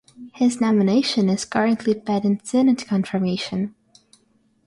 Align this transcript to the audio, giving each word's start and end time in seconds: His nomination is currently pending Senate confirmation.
His 0.33 0.59
nomination 0.59 1.29
is 1.29 1.45
currently 1.45 1.93
pending 1.93 2.41
Senate 2.43 2.87
confirmation. 2.87 3.75